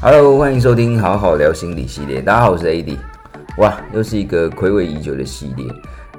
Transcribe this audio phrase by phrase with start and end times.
[0.00, 2.20] Hello，欢迎收听好好聊心理系列。
[2.20, 2.98] 大家好，我是 AD。
[3.58, 5.64] 哇，又是一个睽违已久的系列。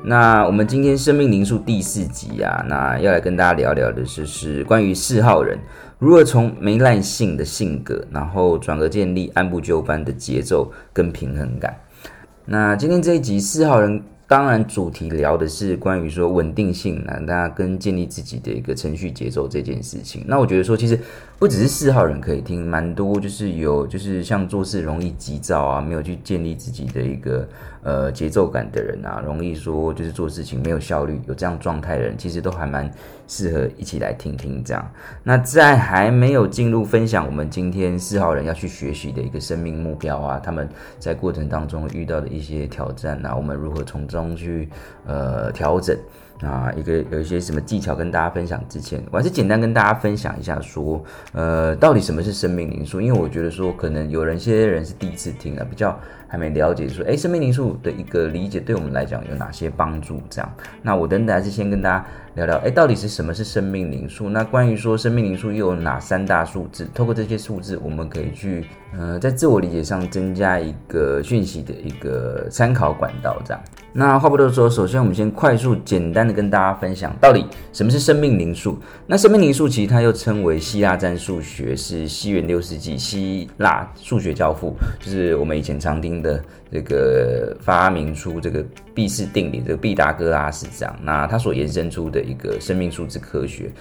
[0.03, 5.59] 那我们今天生命灵数第四集啊，那要来跟大家聊聊的就是关于四号人
[5.99, 11.75] 如何从没耐性的性格，然后转而建立按部就班的节奏跟平衡感。
[12.45, 14.01] 那今天这一集四号人。
[14.27, 20.23] 当然，主题聊的是关于说稳定性啊，大家跟建立自己的一个程序节奏这件事情。
[20.25, 20.99] 那我觉得说，其实
[21.37, 27.47] 不只是四号人可以听，蛮多就是有就是像做事容易急躁啊，没有去建立自己的一个
[27.83, 32.89] 呃节奏感的人啊，容易说就是做事情没有效率，有这样状态的人，其实都还蛮
[33.27, 34.91] 适合一起来听听这样。
[35.23, 44.69] 那在还没有进入分享我们今天四号人要去学习的一个生命目标啊，他们在过程当中遇到的一些挑战啊，我们如何从中去
[45.05, 45.97] 呃调整
[46.41, 51.01] 啊，一个有一些什么技巧跟大家分享之前，我还是简单跟大家分享一下说，
[51.31, 52.99] 呃，到底什么是生命灵数？
[52.99, 60.21] 因为我觉得说，可能有人些人是第一次听啊，比较还没了解说，哎，生命灵数的一个理解对我们来讲有哪些帮助？
[60.29, 62.05] 这样，那我等等还是先跟大家
[62.35, 64.27] 聊聊，诶，到底是什么是生命灵数？
[64.27, 66.85] 那关于说生命灵数又有哪三大数字？
[66.93, 68.65] 透过这些数字，我们可以去
[68.97, 73.63] 呃，在自我理解上增加一个讯息的一个参考管道，这样。
[73.93, 78.77] 那话不多说，首先我们先快速简单的跟大家分享，到底什么是生命灵数？
[79.07, 88.61] 那生命灵数其实它又称为希腊占数学，是西元六世纪希腊数学教父，就是我们以前常听的这个发明出这个
[88.93, 93.71] 毕氏定理这个毕达哥拉斯这样，那他所延伸出的一个生命数字科学。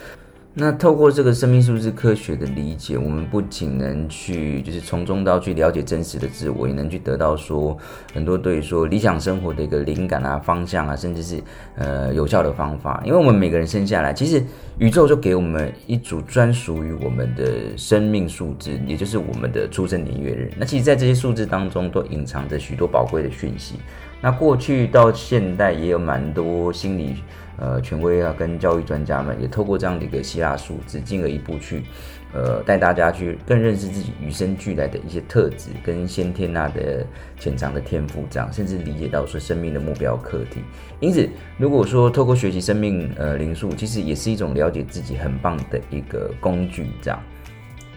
[0.57, 7.77] 那透过这个生命数字科学的理解，我们不仅能去就是从中到去了解真实的自我，也能去得到说
[8.13, 11.43] 很多对于说理想生活的一个灵感啊、方向啊，甚至是
[11.75, 13.03] 呃有效的方法。
[13.05, 14.41] 因为我们每个人生下来，其实
[14.79, 20.53] 宇宙就给我们一组专属于我们的生命数字，也就是我们的出生年月日。
[20.57, 23.75] 那其实，在这些数字当中，都隐藏着许多宝贵的讯息。
[24.21, 27.17] 那过去到现代，也有蛮多心理。
[27.57, 31.85] 呃，权威啊，跟教育专家们也透过这样的一个希腊数字，进而一步去，
[32.33, 37.07] 呃，带大家去更认识自己与生俱来的一些特质跟先天啊的
[37.39, 40.63] 潜藏的天赋，这样，甚至理解到说生命的目标课题。
[40.99, 47.23] 因此，如果说透过学习生命呃灵数，其实也是一种了解自己很棒的一个工具，这样。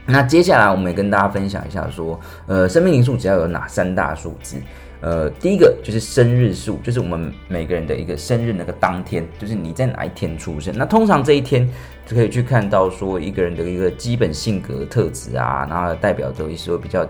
[0.06, 4.56] 那接下来，我们也跟大家分享一下说，呃，生命灵数只要有哪三大数字？
[5.00, 10.74] 呃，第一个就是生日数，就是我们每个人的一个生日那个当天，就是你在哪一天出生。
[10.76, 11.70] 那通常这一天
[12.06, 17.08] 就可以去看到说一个人的一个基本性格特质啊，然后代表着一些比较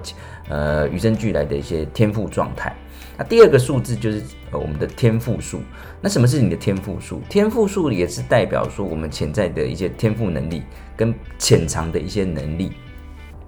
[0.50, 2.76] 呃与生俱来的一些天赋状态。
[3.18, 4.22] 那第二个数字就是
[4.52, 5.62] 我们的天赋数。
[6.02, 7.22] 那什么是你的天赋数？
[7.30, 10.62] 天赋数也是代表说我们潜在的一些天赋能力
[10.96, 12.74] 跟潜藏的一些能力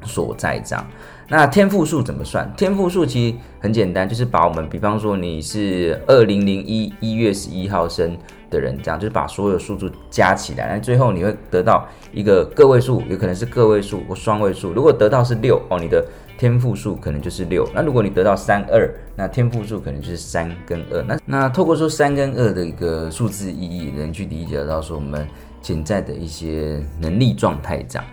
[0.06, 0.88] 所在这样。
[1.32, 2.52] 那天赋数怎么算？
[2.58, 8.18] 天赋数其实很简单，就是把我们，比方说你是二零零一一月十一号生
[8.50, 14.74] 的人，这样就是把所有数字加起来，那最后你会得到一个个位数，有可能是个位数或双位数。
[14.74, 16.04] 如果得到是六哦，你的
[16.36, 17.64] 天赋数可能就是六。
[17.76, 21.04] 那如果你得到三二，那天赋数可能就是三跟二。
[21.04, 25.28] 那那透过说三跟二的一个数字意义，能去理解到说我们
[25.62, 28.06] 潜在的一些能力状态这样。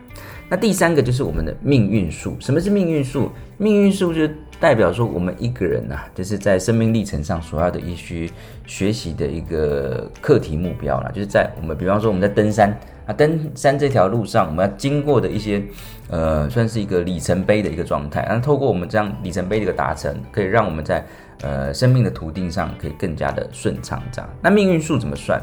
[0.49, 2.37] 那第三个就是我们的命运数。
[2.41, 3.31] 什么是命运数？
[3.59, 4.29] 命运数就
[4.61, 8.29] 代表说我们一个人呐、就是在生命历程上所要的一些
[8.67, 11.11] 学习的一个课题目标啦。
[11.15, 12.71] 就是在我们，比方说我们在登山
[13.07, 15.63] 啊，登山这条路上，我们要经过的一些，
[16.11, 18.27] 呃，算是一个里程碑的一个状态。
[18.29, 21.05] 那透过我们这样里程碑的一个达成，可以让我们在
[21.43, 24.03] 呃生命的途径上可以更加的顺畅。
[24.13, 25.43] 这样，那命运数怎么算？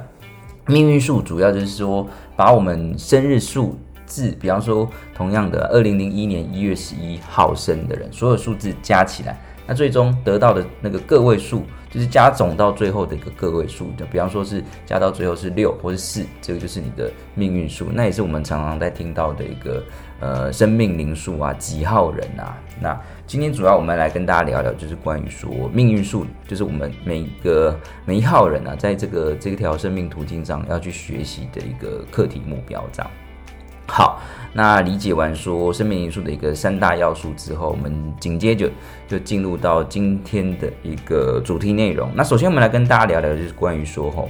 [0.67, 3.77] 命运数主要就是说，把我们生日数。
[4.13, 9.35] 字，比方说，同样的，二零零一年一月十一号生的人，所有数字加起来，
[9.65, 14.05] 那最终得到的那个个位数，就是加总到最后的一个个位数的。
[14.05, 17.87] 比方说是加到最后是六或是四，这个就是你的命运数。
[17.91, 19.83] 那也是我们常常在听到的一个
[20.19, 22.55] 呃生命灵数啊，几号人啊。
[22.79, 33.09] 那今天主要我们来跟大家聊聊，就是关于说命运数，就是我们每一个每一号人啊，在这个这条生命途径上要去学习的一个课题目标，这样。
[33.87, 34.21] 好，
[34.53, 38.69] 那理解完说生命因素的一个三大要素之后，我们紧接着
[39.07, 42.09] 就进入到今天的一个主题内容。
[42.15, 44.29] 那首先我们来跟大家聊聊，就是关于说吼，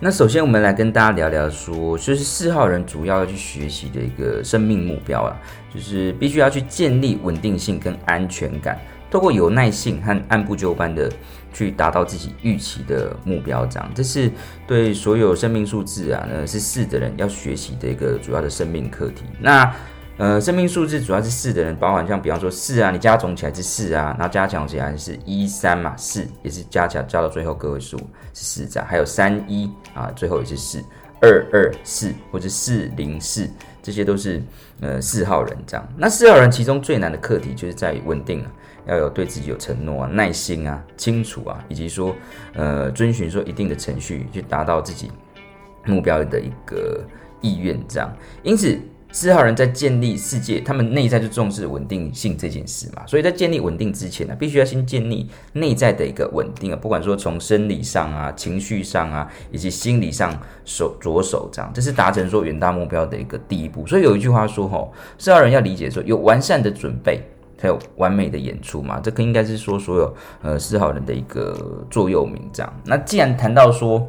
[0.00, 5.36] 那首先我们来跟大家聊聊说，就是四号人主要要去学习的一个生命目标啊，
[5.72, 11.10] 就是必须要去建立稳定性跟安全感，透过有耐性和按部就班的
[11.56, 14.30] 去达到自己预期的目标，这样，这是
[14.66, 19.24] 对所有生命数字啊，呢是四的人要学习的一个主要的生命课题。
[19.40, 19.74] 那
[20.18, 27.96] 呃，生命数字主要是四的人，包含像比方说四啊，你加总起来是四啊，然后加强起来是一三嘛，四也是加起来加到最后个位数
[28.34, 30.82] 是四这样，还有三一啊，最后也是四
[31.22, 33.48] 二二四或者四零四，
[33.82, 34.42] 这些都是
[34.80, 35.88] 呃四号人这样。
[35.96, 38.50] 那四号人其中最难的课题就是在于稳定啊，
[38.86, 42.14] 要有对自己有承诺啊、耐心啊、清楚啊，以及说
[42.54, 45.10] 呃遵循说一定的程序去达到自己
[45.84, 47.04] 目标的一个
[47.40, 48.78] 意愿这样，因此。
[49.12, 63.86] 四号人在建立世界，他们内在就重视稳定性这件事嘛，所以在建立稳定之前呢，必须要先建立内在的一个稳定啊，不管说从生理上啊、情绪上啊，以及心理上手着手这样，这是达成说远大目标的一个第一步。
[63.86, 67.22] 所以有一句话说吼，四号人要理解说，有完善的准备
[67.58, 72.72] 才有完美的演出嘛，这个应该是说所有呃四号人的一个座右铭这样。
[72.84, 74.06] 那既然谈到说，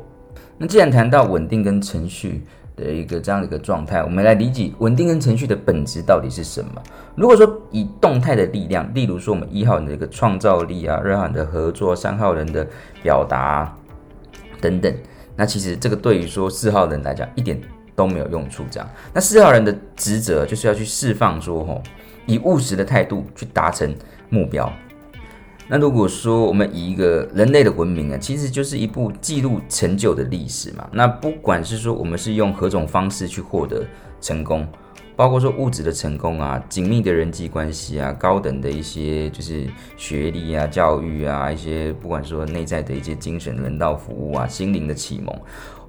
[0.57, 2.43] 那既然谈到稳定跟程序。
[2.77, 6.79] 的一个这样的一个状态，我们来理解稳定跟程序的本质到底是什么？
[7.15, 12.67] 如果说以动态的力量，例如说我们一号人的一个创造力啊，二号人的合作，三号人的
[13.01, 13.75] 表达，
[14.61, 14.95] 等等，
[15.35, 17.59] 那其实这个对于说四号人来讲一点
[17.95, 18.63] 都没有用处。
[18.69, 21.81] 这样，那四号人的职责就是要去释放说，吼，
[22.27, 23.95] 以务实的态度去达成
[24.29, 24.71] 目标。
[25.69, 30.87] 那如果说我们以一个人类的文明啊，其实就是一部记录成就的历史嘛。
[30.93, 33.85] 那不管是说我们是用何种方式去获得
[34.21, 34.65] 成功，
[35.13, 45.37] 包括说物质的成功啊、紧密的人际关系啊、高等的一些就是学历啊、教育啊、一些不管说内在的一些精神人道服务啊、心灵的启蒙，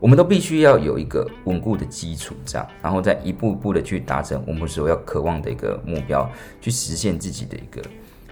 [0.01, 6.31] 我们都必须要有一个稳固的基础，这样，然后再一步一步的去达成我们所要渴望的一个目标，
[6.61, 7.83] 去实现自己的一个。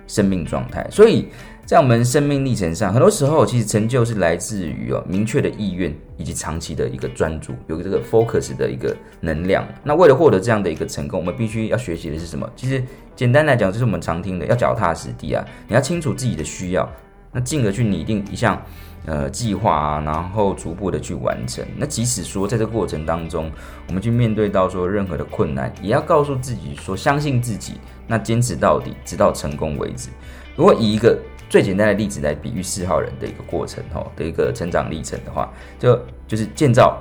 [0.08, 1.26] 生命状态，所以
[1.64, 9.66] 在我们生命历程上，很多时候其实成就是来自于哦明确的意愿以及长期的一个专注，有这个 focus 的一个能量。
[9.82, 12.48] 那为了获得这样的一个成功，我们必须要学习的是什么？
[12.54, 12.80] 其实
[13.16, 16.88] 简单来讲，就是我们常听的，要脚踏实地啊，你要清楚自己的需要，
[17.32, 18.60] 那进而去拟定一项
[19.06, 21.64] 呃计划啊，然后逐步的去完成。
[21.76, 23.50] 那即使说在这过程当中，
[23.88, 27.74] 我们去面对到说任何的困难，也要告诉自己说，相信自己。
[28.08, 30.10] 那坚持到底，直到成功为止。
[30.54, 31.18] 如果以一个
[31.48, 37.00] 最简单的例子来比喻四号人的一个过程，吼的一个成长历程的话，就就是建造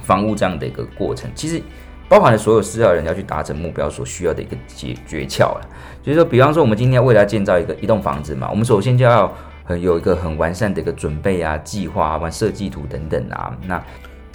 [0.00, 1.60] 房屋这样的一个过程，其实
[2.08, 5.68] 包含了所有四号人要去达成目标所需要的一个诀诀窍了。
[6.04, 9.26] 就是说，比方说，我们今天要为了建造一个一栋房子嘛，我们首先就要
[9.68, 13.84] 很有一个很完善的一个准备啊、计划啊、设计图等等啊，那。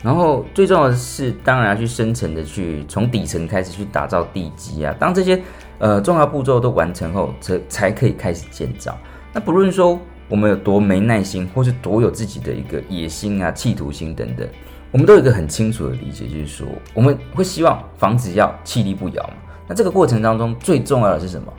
[0.04, 4.94] 然后最重要的是，当然要去深层的去从底层开始去打造地基啊。
[5.00, 5.42] 当这些
[5.80, 8.98] 呃重要步骤都完成后，才才可以开始建造。
[9.32, 9.98] 那不论说
[10.28, 14.46] 我们有多没耐心，或是多有自己的一个野心啊、企图心等等，
[14.92, 19.34] 我们都有一个很清楚的理解，就是说我们会希望房子要屹立不摇嘛。
[19.70, 21.52] 那这个过程当中最重要的是什么？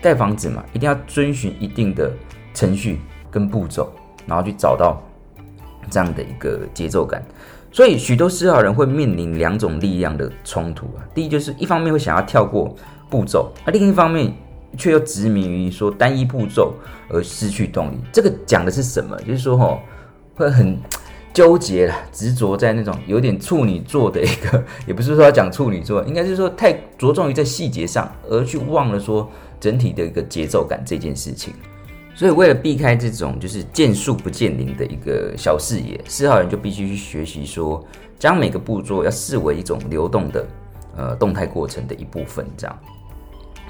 [0.00, 2.12] 盖房子嘛，一定要遵循一定的
[2.54, 3.90] 程序跟步骤，
[4.26, 5.02] 然后去找到
[5.90, 7.22] 这样的一个节奏感。
[7.70, 11.04] 所以，许多思考人会面临两种力量的冲突啊。
[11.14, 12.74] 第一，就是一方面会想要跳过
[13.10, 14.32] 步骤，而另一方面
[14.76, 16.74] 却又执迷于说单一步骤
[17.10, 17.98] 而失去动力。
[18.10, 19.14] 这个讲的是什么？
[19.18, 19.80] 就是说，吼，
[20.34, 20.78] 会很
[21.34, 29.30] 纠结了，执着在那种有点处女座的一个，也不是说要讲处女座，应该是说太着重于在细节上，而去忘了说
[29.60, 31.52] 整体的一个节奏感这件事情。
[32.18, 37.86] 所以，为了避开这种就是见树不见林的一个小视野，四号人就必须去学习说，
[38.18, 40.46] 将每个步骤要视为一种流动的
[40.96, 42.44] 呃动态过程的一部分。
[42.56, 42.76] 这样，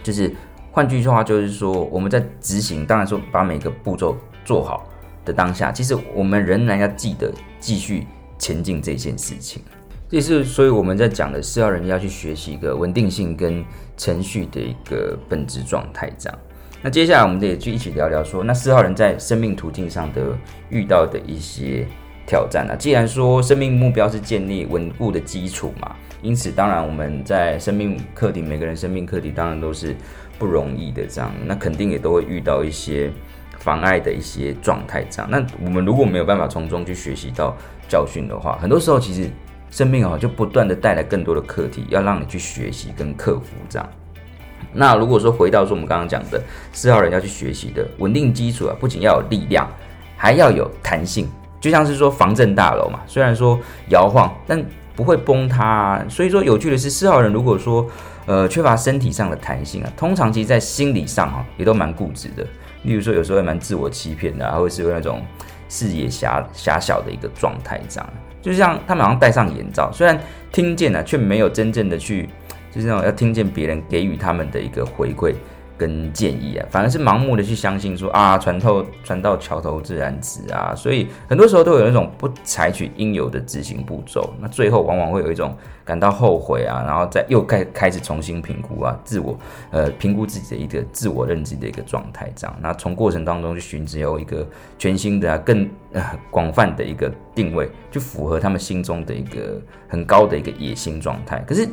[0.03, 0.35] 就是
[0.73, 4.89] 换句话就是说，我们在执行，当然说把每个步骤做好
[5.27, 8.07] 的当下，其实我们仍然要记得继续
[8.39, 9.63] 前进这件事情。
[10.09, 13.63] 这是所以我们在讲的四号人要去学习一个稳定性跟
[13.99, 16.39] 程序的一个本质状态，这样。
[16.81, 20.37] 那接下来我们也去一起聊聊说，那四号人在生命途径上的
[20.71, 21.85] 遇到的一些
[22.25, 22.77] 挑战啊。
[22.77, 29.97] 既然说生命目标是建立稳固的基础嘛，因此当然我们在生命课题，每个人生命课题当然都是
[30.39, 33.11] 不容易的这样，那肯定也都会遇到一些
[33.59, 35.29] 妨碍的一些状态这样。
[35.29, 37.57] 那我们如果没有办法从中去学习到
[37.89, 39.29] 教训的话，很多时候其实
[39.69, 43.89] 生命啊就不断的带来更多的课题，要让你去学习跟克服这样。
[44.73, 46.41] 那如果说回到说我们刚刚讲的
[46.73, 49.69] 四号人要去学习的稳定基础啊，不仅要有力量，
[50.17, 51.29] 还要有弹性，
[51.61, 53.59] 就像是说防震大楼嘛，虽然说
[53.89, 56.05] 摇晃，但不会崩塌啊。
[56.09, 57.87] 所以说有趣的是，四号人如果说
[58.27, 62.47] 呃缺乏身体上的弹性啊，通常其实在心理上哈也都蛮固执的，
[62.83, 65.23] 例如说有时候也蛮自我欺骗的，或者是有那种
[65.69, 68.11] 视野狭狭小的一个状态，这样。
[68.41, 70.19] 就像他们好像戴上眼罩，虽然
[70.53, 72.29] 听见了，却没有真正的去，
[72.71, 75.35] 就是那种要听见别人给予他们的一个回馈。
[75.79, 89.39] 跟建议啊，反而是盲目的去相信说啊，船透船到桥头自然直啊，所以很多时候都有那种不采取应有的执行步骤，那最后往往会有一种感到后悔啊，然后再又开开始重新评估啊，自我
[89.71, 94.45] 呃评估自己的一个自我认知的一个状态，这样，那从过程当中去寻找一个
[94.81, 95.71] 全新的、更
[96.29, 101.69] 广泛的一个定位，去符合他们心中的一个很高的一个野心状态，可是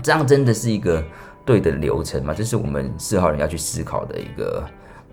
[0.00, 1.02] 这样真的是一个。
[1.44, 4.64] 对的流程嘛，这是我们四号人要去思考的一个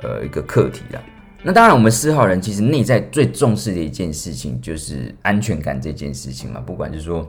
[0.03, 1.01] 呃一个课题啦。
[1.41, 6.59] 那当然，我们四号人其实内在最重视的一件事情就是安全感这件事情嘛。
[6.59, 7.27] 不管是说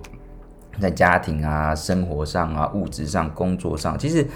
[0.79, 4.27] 在家庭啊、生活上啊、物质上、工作上，其实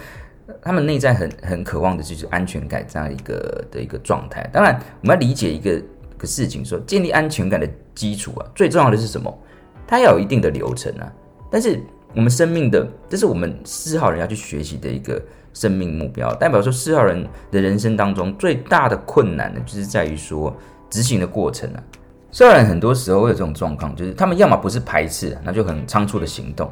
[0.63, 4.49] 他们内在很很渴望的就是安全感这样一个的一个状态。
[4.51, 5.79] 当然，我们要理解一个
[6.17, 9.39] 个事情，说建立安全感的基础啊，最重要的是什么？
[9.87, 11.13] 它要有一定的流程啊。
[11.51, 11.79] 但是
[12.15, 15.21] 我们生命的，这是我们四号人要去学习的一个
[15.53, 20.55] 生命目标，代表说四号人的人生当中最大的困难呢，就是在于说
[20.89, 21.83] 执行的过程啊。
[22.31, 26.69] 四号人很多时候会有这种状况，就是他们要么不是排斥，那就很仓促的行动；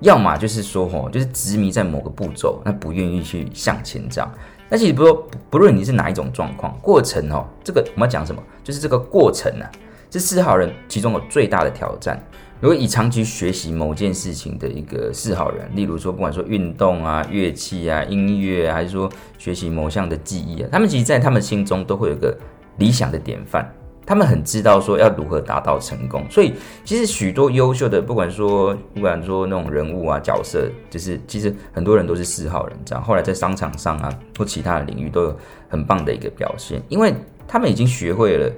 [0.00, 4.32] 要么就是说吼，就是执迷在某个步骤，那不愿意去向前这样。
[4.68, 8.42] 那其实不说，不论你是哪一种状况，过程哦，这个我们要讲什么？
[8.62, 9.70] 就是这个过程啊，
[10.10, 12.20] 是四号人其中有最大的挑战。
[12.64, 19.06] 如果以长期学习某件事情的一个四号人，例如说，不管说运动啊、乐器啊、音乐，还是说
[19.36, 22.34] 学习某项的技艺啊，他们其实，在他们心中都会有个
[22.78, 23.70] 理想的典范。
[24.06, 26.54] 他们很知道说要如何达到成功，所以
[26.86, 37.14] 其实许多优秀的，不管说不管说那种人物啊、角色，就是其实很多人都是四号人，这样后来在商场上啊或其他的领域都有很棒的一个表现，因为
[37.46, 38.50] 他们已经学会了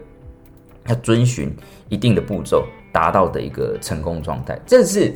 [0.86, 1.52] 要遵循
[1.88, 2.64] 一定的步骤。
[2.96, 5.12] 达到的一个成功状态，这是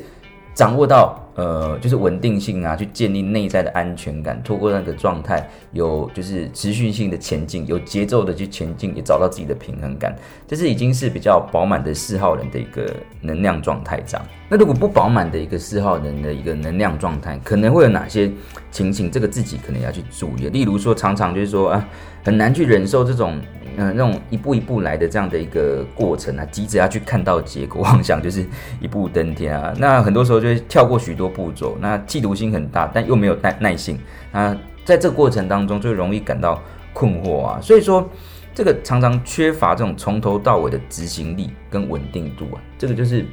[0.53, 10.15] 掌握到呃，就是稳定性啊，去建立内在的安全感，透过那个状态，有就是持续性的前进，有节奏的去前进，也找到自己的平衡感，
[10.47, 12.85] 这是已经是比较饱满的四号人的一个
[13.21, 13.99] 能量状态。
[14.05, 18.29] 这样，那如果不饱满的一个四号人的一个能量状态，可能会有哪些
[18.69, 19.09] 情形？
[19.09, 20.49] 这个自己可能要去注意。
[20.49, 21.89] 例如说，常常就是说啊，
[22.23, 23.41] 很难去忍受这种。
[23.77, 28.45] 嗯、那种一步一步来的这样的一个过程啊，急着要去看到结果， 妄想就是
[28.79, 29.73] 一步登天啊。
[29.77, 33.97] 那很多时候就会跳过许多步骤，那嫉妒心很大，但又没有耐耐性。
[34.31, 36.61] 那在这个过程当中，就容易感到
[36.93, 37.59] 困惑啊。
[37.61, 38.09] 所以说，
[38.53, 42.61] 这个常常缺乏这种从头到尾的执行力跟稳定度啊。
[42.77, 43.25] 这个就是，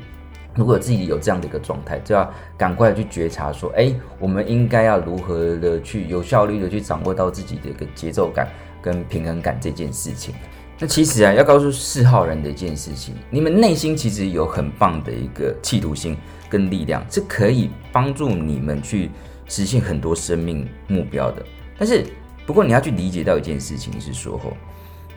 [0.58, 8.46] 如果自己有这样的一个状态，就要赶快去觉察说，哎，我们应该要如何的去有效率的去掌握到自己的一个节奏感。
[8.80, 10.32] 跟平衡感这件事情，
[10.78, 16.16] 那其实啊，要告诉四号人的一件事情，你们内心其实有很棒的一个企图心
[16.48, 19.10] 跟力量，是可以帮助你们去
[19.48, 21.44] 实现很多生命目标的。
[21.76, 22.06] 但是，
[22.46, 24.56] 不过你要去理解到一件事情是说，吼，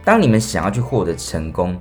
[0.03, 1.77] 当你们想要去获得成功，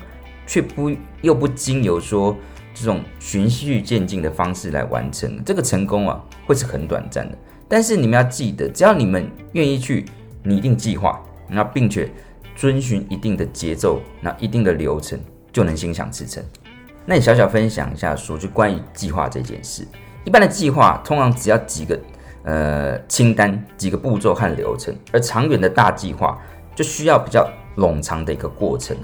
[0.46, 2.36] 却不又不经由说
[2.80, 7.36] 这种循序渐进的方式来完成，这个成功啊，会是很短暂的。
[7.68, 10.06] 但是你们要记得，只要你们愿意去
[10.42, 11.20] 拟定计划。
[11.52, 12.08] 那并且
[12.54, 15.18] 遵循一定的节奏，那一定的流程
[15.50, 16.40] 就能心想事成。
[17.04, 19.84] 那你小小分享一下，说就关于计划这件事。
[20.24, 22.00] 一般的计划通常只要几个
[22.44, 26.38] 呃清单、几个步骤和流程，而长远的大计划
[26.72, 28.96] 就需要比较冗长的一个过程。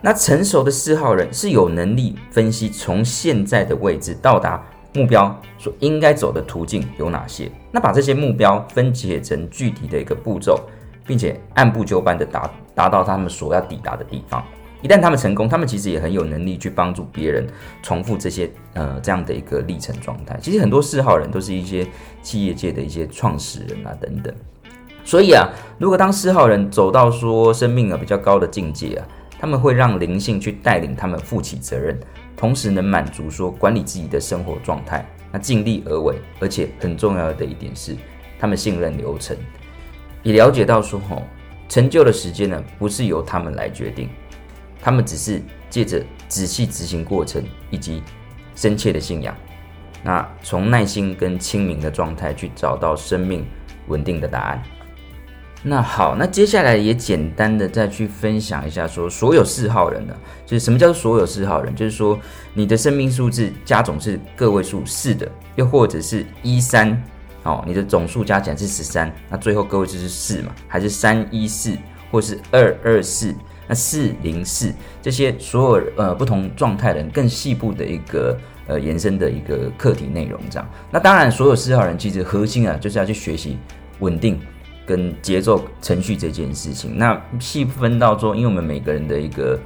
[0.00, 4.62] 那成熟的四号人是有能力分析从现在的位置到达
[4.94, 10.60] 目标所应该走的途径有哪些，那把这些目标分解成具体的一个步骤。
[11.06, 14.44] 并且按部就班地达达到他们所要抵达的地方。
[14.80, 17.44] 一旦他们成功，他们其实也很有能力去帮助别人
[17.82, 20.38] 重复这些呃这样的一个历程状态。
[20.40, 21.84] 其实很多四号人都是一些
[22.22, 24.32] 企业界的一些创始人啊等等。
[25.04, 29.08] 所以啊，如果当四号人走到说生命啊比较高的境界啊，
[29.40, 31.98] 他们会让灵性去带领他们负起责任，
[32.36, 36.20] 同时能满足说管理自己的生活状态，那尽力而为。
[36.38, 37.96] 而且很重要的一点是，
[38.38, 39.34] 他们信任流程。
[40.22, 41.22] 也了解到说，吼，
[41.70, 44.10] 成就的时间呢，不是由他们来决定，
[44.78, 48.02] 他们只是借着仔细执行过程以及
[48.54, 49.34] 深切的信仰，
[50.04, 53.46] 那从耐心跟清明的状态去找到生命
[53.86, 54.62] 稳定的答案。
[55.62, 60.14] 那好，那接下来也简单的再去分享一下，说所有四号人呢，
[60.46, 61.74] 就是什么叫做所有四号人？
[61.74, 62.18] 就是说
[62.54, 67.00] 你的生命数字加总是个位数四的，又或者是一三。
[67.42, 70.52] 哦，你的总数加起来是十三，那最后个位数是四嘛？
[70.68, 71.74] 还是三一四，
[72.10, 73.34] 或是二二四、
[73.66, 80.70] 那四零四这些所有呃不同状态人更细部的一个呃延伸的一个课题内容这样。
[80.90, 83.56] 那当然，所有四号人其实核心啊就是要去学习
[84.00, 84.38] 稳定
[84.90, 86.98] 跟节奏程序这件事情。
[86.98, 89.58] 那细分到说，因为我们每个人的一个。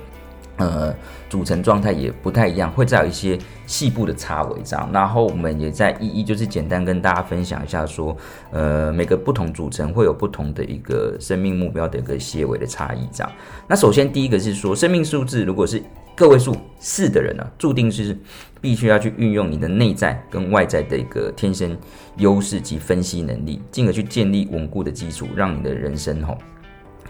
[0.57, 0.95] 呃，
[1.29, 4.89] 组成状态也不太一样，会再有一些细部的差异这样。
[4.93, 8.17] 然后我们也在一一就是简单跟大家分享一下，说，
[8.53, 13.33] 呃，每个不同组成会有不同的一个生命目标的一个些微的差异这样。
[13.67, 15.83] 那首先第一个是说，生命数字如果是
[16.15, 18.17] 个位数四的人呢，注定是
[18.61, 21.77] 必须要去运用你的内在跟外在的一个天生
[22.19, 26.39] 优势及分析能力，进而去建立稳固的基础，让你的人生吼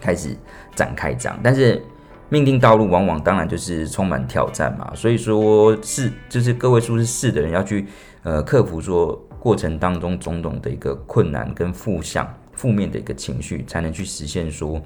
[0.01, 0.35] 开始
[0.73, 1.39] 展开这样。
[1.43, 1.81] 但是
[2.29, 7.85] 命定道路往往当然就是充满挑战嘛，所以说是就是个位数是四的人要去
[8.23, 14.81] 呃克服说过程当中种种的一个困难跟负向负面的一个情绪，才能去实现说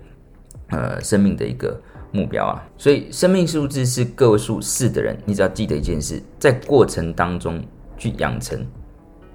[0.68, 1.82] 呃生命的一个
[2.12, 2.64] 目标啊。
[2.78, 7.64] 所以生命数字是个位数四的人，你只要记得一件事，在过程当中
[7.98, 8.66] 去养成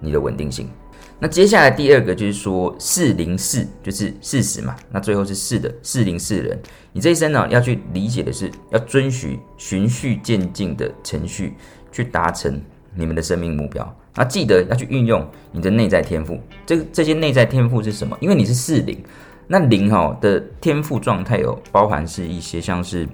[0.01, 0.69] 你的稳定性。
[1.21, 6.61] 那接下来第二个就是说四零四就是四十嘛，那最后是四的四零四人，
[6.93, 11.55] 你这一生呢要去理解的是要遵循循序渐进的程序
[11.93, 12.61] 去达成
[12.95, 13.97] 你们的生命目标。
[14.17, 18.17] 那记得要去运用你的内在天赋，这这些内在天赋是什么？
[18.21, 19.03] 因为你是四零，
[19.47, 23.09] 那零哈的天赋状态有包含是一些像是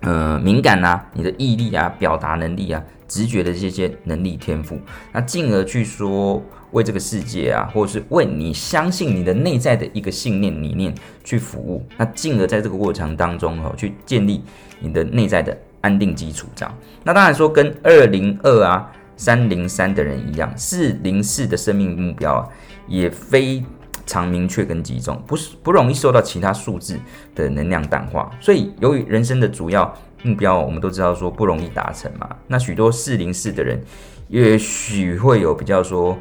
[0.00, 2.82] 呃敏感啊，你的毅力啊，表达能力啊。
[3.08, 4.80] 直觉的这些能力天赋，
[5.12, 14.42] 那进而去说为这个世界啊，或者是为你相信你的内在的一个信念理念去服务，那进而在这个过程当中哈，去建立
[14.80, 16.74] 你的内在的安定基础，这样。
[17.04, 22.48] 那当然说跟二零二啊、三零三的人一样，四零四的生命目标啊，
[22.88, 23.62] 也非
[24.04, 26.98] 常明确跟集中，不是不容易受到其他数字
[27.34, 28.30] 的能量淡化。
[28.40, 29.92] 所以由于人生的主要
[30.22, 33.80] 目标我们都知道说不容易达成嘛，那许多四零四的人
[34.28, 36.16] 也许会有比较说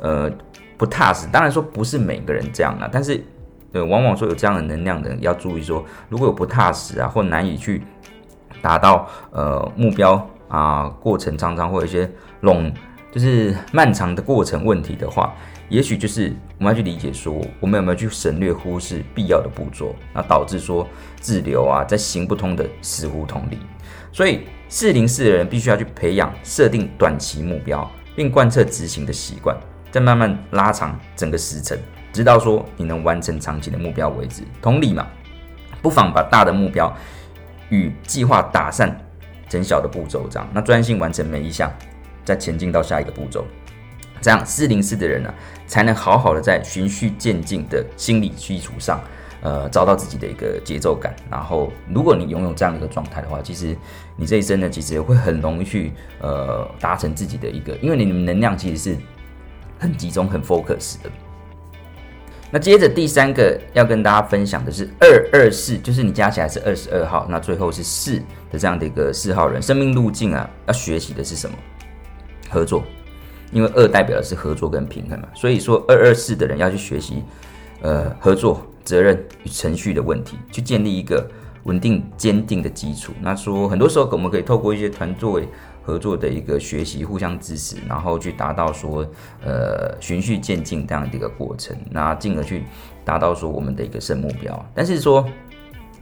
[0.00, 0.30] 呃
[0.76, 3.22] 不踏实，当然说不是每个人这样啊，但是
[3.72, 7.82] 呃往往说有这样的能量的人要注意说，如果有不踏实啊或难以去
[8.62, 12.10] 达到呃目标啊，过程常常会有一些
[12.42, 12.72] 冗
[13.12, 15.34] 就是漫长的过程问题的话。
[15.68, 20.86] 也许就是我们要去理解说，我们有没有去省略忽视必要的步骤，那导致说
[21.20, 23.58] 滞留啊，在行不通的死胡同里。
[24.12, 29.56] 所以四零四的人必须要去培养设定短期目标，并贯彻执行的习惯，
[29.90, 31.76] 再慢慢拉长整个时程，
[32.12, 34.42] 直到说你能完成长期的目标为止。
[34.62, 35.06] 同理嘛，
[35.82, 36.94] 不妨把大的目标
[37.70, 38.96] 与计划打散
[39.48, 41.70] 成小的步骤，这样那专心完成每一项，
[42.24, 43.44] 再前进到下一个步骤。
[44.20, 45.32] 这样四零四的人呢、
[45.66, 49.00] 才能好好的在循序渐进的心理基础上，
[49.42, 51.14] 呃，找到自己的一个节奏感。
[51.30, 53.76] 然后，如果你拥有这样的一个状态的话，其实
[54.16, 58.96] 你这一生呢，其实会很容易去呃达成自己的一个，因为你们能量其实是
[59.78, 61.10] 很集中、很 focus 的。
[62.48, 68.18] 那接着第三个要跟大家分享的是二二四，就是你加起来是二十二号，那最后是四
[68.50, 71.56] 的这样的一个四号人，生命路径啊，要学习的是什么？
[72.48, 72.84] 合作。
[73.52, 77.22] 因为二代表的是合作跟平衡嘛，所以说二二四的人要去学习，
[77.80, 81.28] 呃，合作、责任与程序的问题，去建立一个
[81.64, 83.12] 稳定、坚定的基础。
[83.20, 85.48] 那说很多时候我们可以透过一些团队
[85.82, 89.06] 合作的一个学习，互相支持，然后去达到说，
[89.44, 92.64] 呃，循序渐进这样的一个过程，那进而去
[93.04, 94.66] 达到说我们的一个生目标。
[94.74, 95.24] 但是说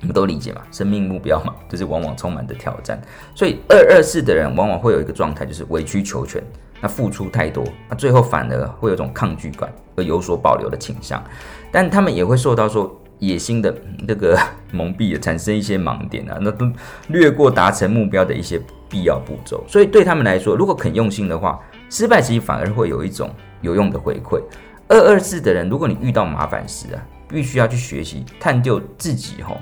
[0.05, 3.01] 我们都理解嘛，生命目标嘛，就是往往充满着挑战，
[3.35, 6.43] 所以二二四的人往往会有一个状态，就是委曲求全。
[6.83, 11.25] 那付出太多，那最后反而会有种抗拒感，而有所保留的倾向，
[11.73, 13.75] 但他们也会受到说野心的
[14.07, 14.39] 那个
[14.71, 16.71] 蒙蔽，产生一些盲点啊，那都
[17.09, 19.65] 略过达成目标的一些必要步骤。
[19.67, 23.31] 所以对他们来说，如果肯用心的话，失败其实反而会有一种
[23.63, 24.43] 有用的回馈。
[24.87, 29.57] 二二四的人，如果你遇到麻烦时啊，必须要去学习探究自己吼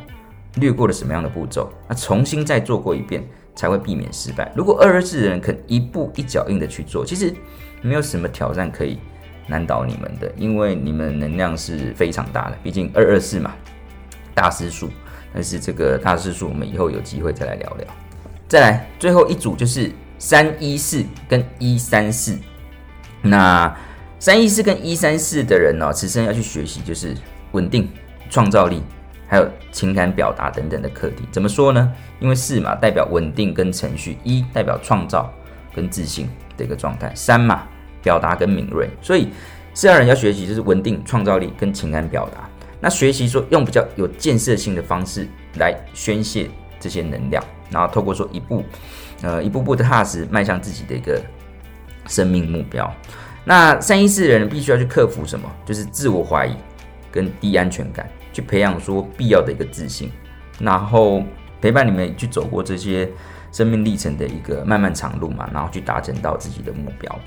[0.57, 3.23] 略过了什么样的步骤，那重新再做过一遍。
[3.55, 4.51] 才会避免失败。
[4.57, 7.31] 如果二二四的人肯一步一脚印的去做，其实
[7.83, 8.99] 没有什么挑战可以
[9.47, 12.57] 难倒你们的，因为你们能量是非常大的。
[12.63, 13.55] 毕竟二二四嘛，
[14.35, 14.89] 大师数。
[15.35, 17.87] 但是这个大师数，我们以后有机会再来聊聊。
[18.49, 22.39] 再来，最后一组就是三一四跟一三四。
[23.21, 23.77] 那
[24.19, 27.15] 三一四跟一三四的人呢、哦，此生要去学习就是
[27.51, 27.87] 稳定、
[28.31, 28.83] 创造力。
[29.33, 31.91] 还有情感表达等等的课题，怎么说呢？
[32.21, 35.33] 因为四嘛代表稳定跟程序，一代表创造
[35.75, 37.63] 跟自信的一个状态，三嘛
[38.03, 39.29] 表达跟敏锐，所以
[39.73, 42.47] 四二人要学习就是稳定、创造力跟情感表达。
[42.79, 48.63] 那学习说用比较有建设性的方式来宣泄这些能量，然后透过说一步，
[49.23, 51.19] 呃，一步步的踏实迈向自己的一个
[52.07, 52.95] 生命目标。
[53.47, 55.51] 那三一四人必须要去克服什么？
[55.65, 56.55] 就是自我怀疑
[57.11, 60.11] 跟低安全感，去培养说必要的一个自信，
[60.59, 61.23] 然后
[61.61, 63.11] 陪伴你们去走过这些
[63.53, 67.19] 生命历程的一个漫漫长路嘛，然后去达成到自己的目标。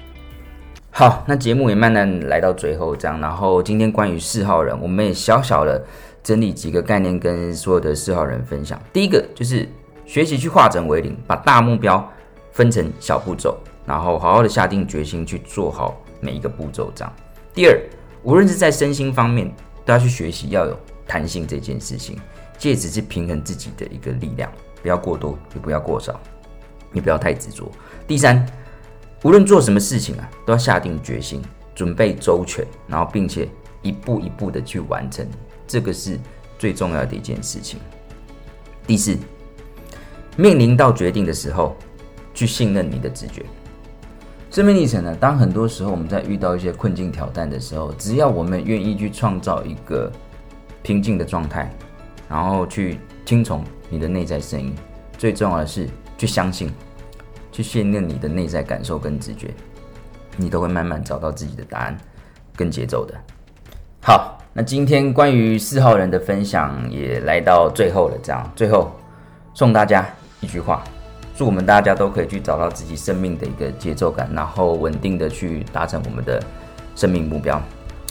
[0.91, 3.20] 好，那节目也慢慢来到最后，这样。
[3.20, 5.84] 然后今天关于四号人，我们也小小的
[6.24, 8.82] 整理几个概念，跟所有的四号人分享。
[8.94, 9.68] 第一个就是
[10.06, 12.10] 学习去化整为零，把大目标
[12.54, 16.89] 分成小步骤，然后好好的下定决心去做好每一个步骤。
[16.96, 17.13] 这样。
[17.54, 17.78] 第二，
[18.24, 22.20] 无论是在身心方面，都要去学习要有弹性这件事情，
[22.58, 26.20] 借此去平衡自己的一个力量，不要过多，也不要过少，
[26.94, 27.72] 也不要太执着。
[28.08, 28.46] 第三。
[29.24, 31.41] 无论做什么事情啊，都要下定决心，
[31.74, 33.50] 准备周全，然后并且
[33.82, 35.28] 一步一步的去完成，
[35.65, 36.20] 这个是
[36.60, 37.80] 最重要的一件事情。
[38.86, 39.18] 第四，
[40.38, 41.76] 面临到决定的时候，
[42.36, 43.44] 去信任你的直觉。
[44.52, 50.12] 生命历程呢，当很多时候我们在遇到一些困境挑战的时候，只要我们愿意去创造一个
[50.86, 51.67] 平静的状态，
[52.30, 54.76] 然后去听从你的内在声音，
[55.17, 56.71] 最重要的是去相信。
[57.52, 59.50] 去训练你的内在感受跟直觉，
[60.36, 61.98] 你都会慢慢找到自己的答案
[62.54, 63.15] 跟节奏的。
[64.02, 68.91] 好，那今天关于四号人的分享也来到最后了，这样最后
[69.54, 70.06] 送大家
[70.41, 70.84] 一句话：
[71.34, 76.43] 祝我们大家都可以去找到自己生命的一个节奏感，然后稳定的去达成我们的
[76.93, 77.58] 生命目标。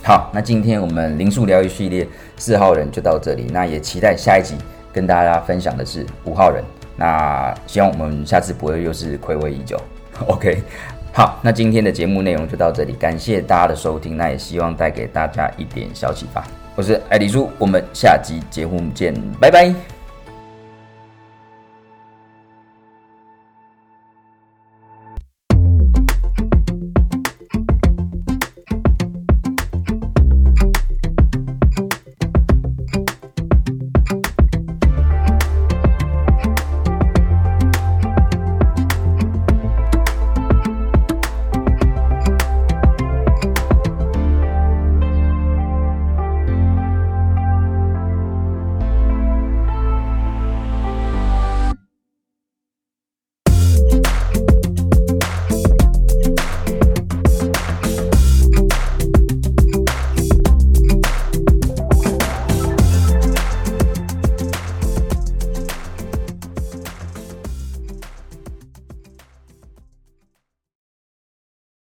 [0.05, 4.55] 好，那今天我们灵数疗愈系列四号人就到这里，那也期待下一集
[4.93, 6.62] 跟大家分享的是五号人。
[6.95, 9.81] 那希望我们下次不会又是亏违已久。
[10.29, 10.62] OK，
[11.11, 16.45] 好，那今天的节目内容就到这里，感谢大家的收听，那也希望带给大家一点小启发。
[16.77, 19.94] 我是艾迪叔，我们下集节目见，拜拜。